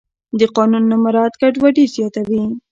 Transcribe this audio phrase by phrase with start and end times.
[0.39, 2.43] د قانون نه مراعت ګډوډي زیاتوي